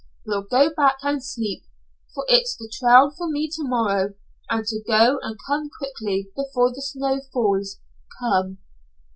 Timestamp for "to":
3.49-3.61, 4.65-4.81